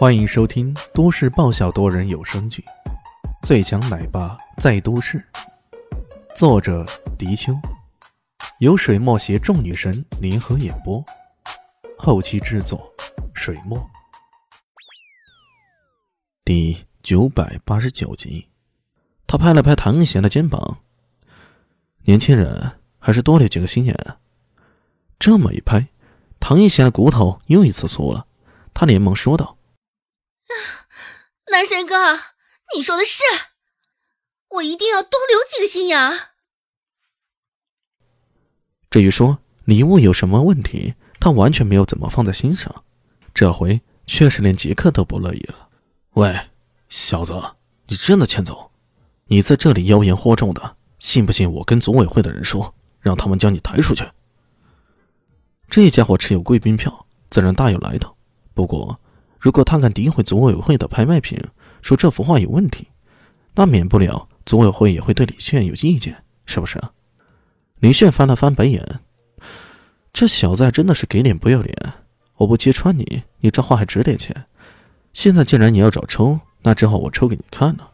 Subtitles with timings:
[0.00, 2.64] 欢迎收听都市爆笑多人有声剧
[3.46, 5.22] 《最强奶爸在都市》，
[6.34, 6.86] 作者：
[7.18, 7.52] 迪秋，
[8.60, 11.04] 由水墨携众女神联合演播，
[11.98, 12.90] 后期制作：
[13.34, 13.78] 水墨。
[16.46, 18.48] 第九百八十九集，
[19.26, 20.78] 他拍了拍唐一贤的肩膀
[22.04, 23.94] ：“年轻人还是多了几个心眼。”
[25.20, 25.88] 这么一拍，
[26.40, 28.26] 唐一贤的骨头又一次酥了，
[28.72, 29.58] 他连忙说道。
[31.50, 31.94] 男神哥，
[32.76, 33.22] 你说的是，
[34.50, 35.98] 我一定要多留几个心眼。
[38.88, 42.84] 至于说礼物有什么问题，他完全没有怎么放在心上。
[43.34, 45.68] 这回确实连杰克都不乐意了。
[46.14, 46.50] 喂，
[46.88, 47.34] 小子，
[47.86, 48.70] 你真的欠揍？
[49.26, 54.04] 你在这里妖言惑众的，信不信我跟组委会的人说，让他们将你抬出去？
[55.68, 58.16] 这家伙持有贵宾票，自然大有来头。
[58.54, 59.00] 不过。
[59.40, 61.42] 如果他敢诋毁组委会的拍卖品，
[61.80, 62.86] 说这幅画有问题，
[63.54, 66.78] 那免不了组委会也会对李炫有意见，是不是？
[67.78, 69.00] 李炫翻了翻白眼，
[70.12, 71.74] 这小子真的是给脸不要脸！
[72.36, 74.44] 我不揭穿你，你这画还值点钱。
[75.14, 77.90] 现在既然你要找抽，那只好我抽给你看了。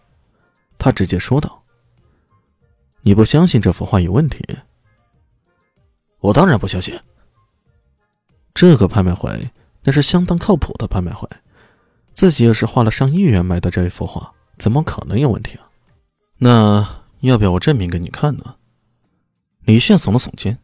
[0.78, 1.62] 他直接说道
[3.02, 4.44] ：“你不相信这幅画有问题？
[6.18, 6.98] 我当然不相信。
[8.52, 9.48] 这个拍卖会。”
[9.86, 11.28] 那是相当靠谱的拍卖会，
[12.12, 15.70] 自己又是花了上亿元买的这一幅画，怎么可能有问题啊？
[16.38, 18.56] 那要不要我证明给你看呢？
[19.60, 20.58] 李炫耸了耸肩，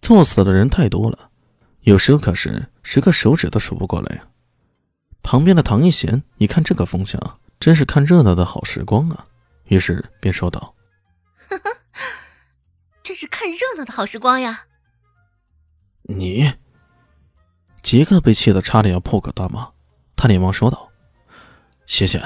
[0.00, 1.30] 作死的人太多了，
[1.80, 4.28] 有时候可是十个手指都数不过来呀。
[5.24, 7.20] 旁边的唐一贤一看这个风向，
[7.58, 9.26] 真是看热闹的好时光啊，
[9.64, 10.76] 于是便说道：
[11.50, 11.76] “呵呵，
[13.02, 14.66] 真是看热闹的好时光呀。”
[16.06, 16.52] 你。
[17.92, 19.70] 杰克被气得差点要破口大骂，
[20.16, 20.90] 他连忙说道
[21.84, 22.18] ：“谢谢，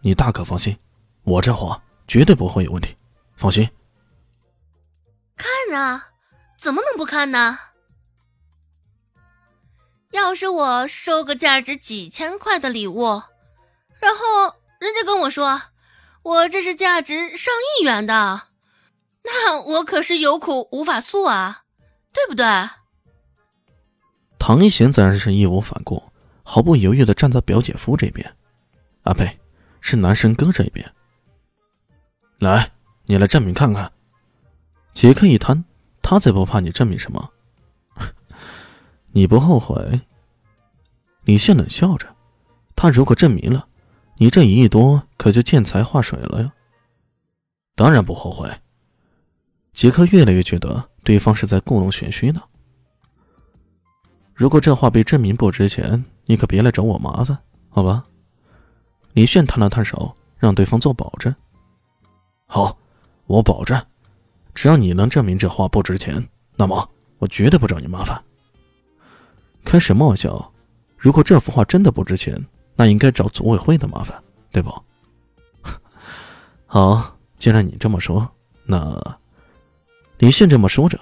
[0.00, 0.78] 你大可放心，
[1.24, 2.96] 我这货绝对不会有问题，
[3.34, 3.68] 放心。”
[5.36, 6.10] 看啊，
[6.56, 7.58] 怎么能不看呢？
[10.12, 13.02] 要是我收个价值几千块的礼物，
[13.98, 15.62] 然后人家跟我说
[16.22, 18.42] 我这是价值上亿元的，
[19.24, 21.64] 那我可是有苦无法诉啊，
[22.12, 22.46] 对不对？
[24.48, 26.02] 唐一贤自然是义无反顾，
[26.42, 28.34] 毫不犹豫的站在表姐夫这边，
[29.02, 29.38] 啊呸，
[29.82, 30.90] 是男神哥这边。
[32.38, 32.72] 来，
[33.04, 33.92] 你来证明看看。
[34.94, 35.62] 杰克一摊，
[36.00, 37.30] 他才不怕你证明什么。
[39.12, 40.00] 你不后悔？
[41.24, 42.16] 李现冷笑着，
[42.74, 43.68] 他如果证明了，
[44.16, 46.50] 你这一亿多可就见财化水了呀。
[47.74, 48.50] 当然不后悔。
[49.74, 52.42] 杰克越来越觉得对方是在故弄玄虚呢。
[54.38, 57.36] 如果这话被证明不值钱，你可别来找我麻烦，
[57.70, 58.04] 好吧？
[59.12, 61.34] 李炫摊了摊手，让对方做保证。
[62.46, 62.78] 好，
[63.26, 63.84] 我保证，
[64.54, 66.88] 只要你能证明这话不值钱，那么
[67.18, 68.22] 我绝对不找你麻烦。
[69.64, 70.52] 开什么玩笑？
[70.96, 72.40] 如果这幅画真的不值钱，
[72.76, 74.22] 那应该找组委会的麻烦，
[74.52, 74.72] 对不？
[76.64, 78.30] 好，既然你这么说，
[78.64, 79.18] 那……
[80.18, 80.96] 李炫这么说着，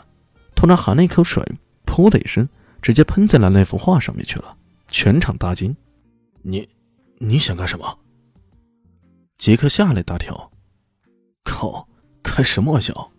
[0.54, 1.44] 突然含了一口水，
[1.84, 2.48] 噗的一声。
[2.86, 4.56] 直接喷在了那幅画上面去了，
[4.92, 5.76] 全场大惊。
[6.42, 6.68] 你，
[7.18, 7.98] 你想干什么？
[9.38, 10.52] 杰克吓了一大跳。
[11.42, 11.88] 靠，
[12.22, 13.10] 开什么玩笑？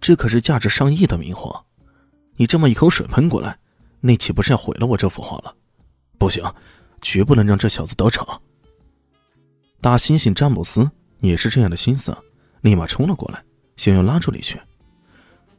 [0.00, 1.64] 这可是价值上亿的名画，
[2.34, 3.56] 你这么一口水喷过来，
[4.00, 5.54] 那岂不是要毁了我这幅画了？
[6.18, 6.42] 不行，
[7.00, 8.26] 绝不能让这小子得逞。
[9.80, 12.12] 大猩猩詹姆斯也是这样的心思，
[12.62, 13.44] 立马冲了过来，
[13.76, 14.60] 想要拉住李轩。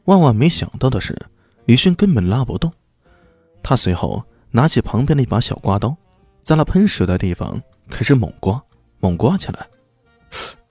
[0.04, 1.18] 万万没想到的是，
[1.64, 2.70] 李轩根本拉不动。
[3.68, 4.22] 他随后
[4.52, 5.92] 拿起旁边的一把小刮刀，
[6.40, 7.60] 在那喷水的地方
[7.90, 8.62] 开始猛刮，
[9.00, 9.68] 猛刮起来。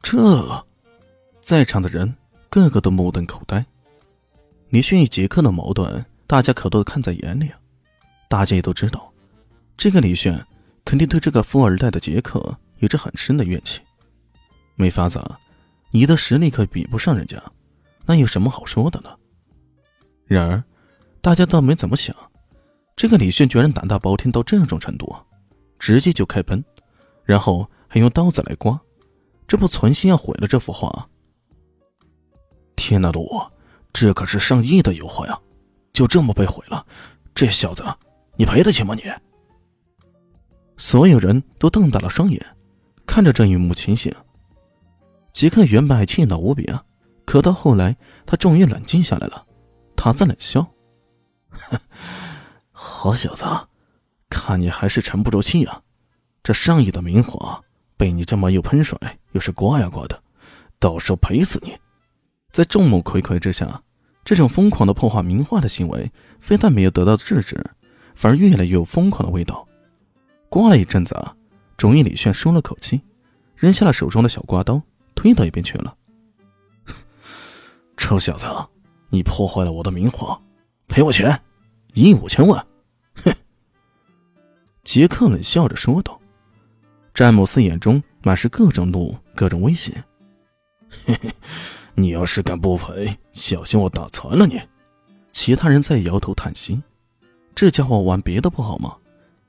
[0.01, 0.65] 这，
[1.41, 2.15] 在场的人
[2.49, 3.65] 个个都目瞪口呆。
[4.69, 7.51] 李迅与杰克的矛盾，大家可都看在眼里。
[8.29, 9.11] 大家也都知道，
[9.75, 10.41] 这个李炫
[10.85, 13.81] 肯定对这个富二代的杰克有着很深的怨气。
[14.75, 15.21] 没法子，
[15.91, 17.43] 你的实力可比不上人家，
[18.05, 19.09] 那有什么好说的呢？
[20.27, 20.63] 然而，
[21.19, 22.15] 大家倒没怎么想。
[22.95, 25.13] 这个李炫居然胆大包天到这种程度！
[25.77, 26.63] 直接就开喷，
[27.25, 28.79] 然后还用刀子来刮，
[29.45, 31.07] 这不存心要毁了这幅画？
[32.77, 33.29] 天哪，路，
[33.91, 35.37] 这可是上亿的油画呀，
[35.91, 36.85] 就这么被毁了，
[37.35, 37.83] 这小子，
[38.37, 38.95] 你赔得起吗？
[38.95, 39.03] 你？
[40.77, 42.43] 所有人都瞪大了双眼，
[43.05, 44.11] 看着这一幕情形。
[45.33, 46.81] 杰克原本还气恼无比啊，
[47.25, 49.45] 可到后来，他终于冷静下来了，
[49.97, 50.65] 他在冷笑，
[51.49, 51.77] 哼。
[52.87, 53.43] 好小子，
[54.29, 55.81] 看你还是沉不住气啊！
[56.43, 57.59] 这上亿的名画
[57.97, 58.95] 被你这么又喷水
[59.31, 60.21] 又是刮呀刮的，
[60.77, 61.75] 到时候赔死你！
[62.51, 63.81] 在众目睽睽之下，
[64.23, 67.59] 这种疯狂的破坏名画的行为，非但没有得到制止，
[68.13, 69.67] 反而越来越有疯狂的味道。
[70.47, 71.35] 刮了一阵子啊，
[71.77, 73.01] 终于李炫松了口气，
[73.55, 74.79] 扔下了手中的小刮刀，
[75.15, 75.97] 推到一边去了。
[77.97, 78.45] 臭小子，
[79.09, 80.39] 你破坏了我的名画，
[80.87, 81.41] 赔我钱，
[81.93, 82.65] 一亿五千万！
[84.85, 86.17] 杰克冷笑着说道。
[87.13, 89.91] 詹姆斯眼中满是各种怒，各种威胁。
[91.05, 91.29] 嘿嘿，
[91.95, 94.61] 你要是敢不赔，小心我打残了你！
[95.31, 96.81] 其他人在摇头叹息。
[97.53, 98.95] 这家伙玩别的不好吗？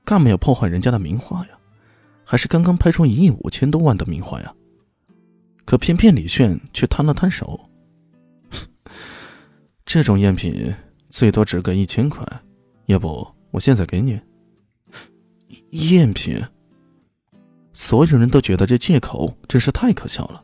[0.05, 1.59] 干嘛要破坏人家的名画呀？
[2.25, 4.55] 还是刚刚拍出一亿五千多万的名画呀？
[5.65, 7.69] 可偏偏李炫却摊了摊手。
[9.85, 10.75] 这种赝品
[11.11, 12.25] 最多值个一千块，
[12.87, 14.21] 要不我现在给你？
[15.71, 16.43] 赝品？
[17.73, 20.43] 所有人都觉得这借口真是太可笑了。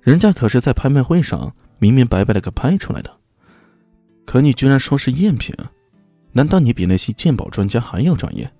[0.00, 3.10] 人家可是在拍卖会上明明白白的给拍出来的，
[4.24, 5.54] 可你居然说是赝品？
[6.32, 8.50] 难道你比那些鉴宝专家还要专业？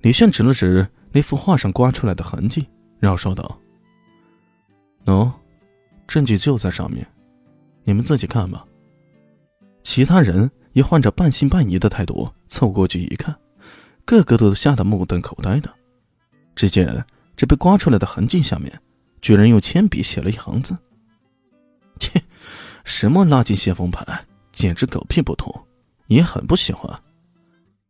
[0.00, 2.66] 李炫指了指那幅画上刮出来的痕迹，
[2.98, 3.58] 然后说道
[5.04, 5.30] ：“喏，
[6.06, 7.06] 证据就在上面，
[7.84, 8.66] 你们自己看吧。”
[9.82, 13.34] 其他人也换着半信半疑的态度凑过去一看，
[14.06, 15.70] 个个都吓得目瞪口呆的。
[16.54, 17.04] 只见
[17.36, 18.80] 这被刮出来的痕迹下面，
[19.20, 20.74] 居然用铅笔写了一行字
[22.00, 22.22] ：“切，
[22.84, 25.52] 什么垃圾先锋牌，简直狗屁不通，
[26.06, 27.02] 也很不喜欢。”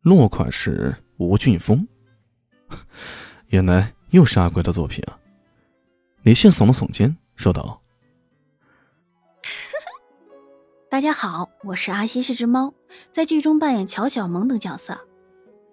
[0.03, 1.87] 落款是吴俊峰，
[3.49, 5.19] 原来又是阿贵的作品啊！
[6.23, 7.81] 李迅耸了耸肩，说道：
[10.91, 12.73] “大家好，我是阿西是只猫，
[13.13, 14.99] 在剧中扮演乔小萌等角色。